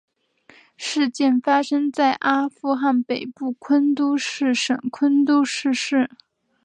[0.77, 6.09] 事件发生在阿富汗北部昆都士省昆都士市。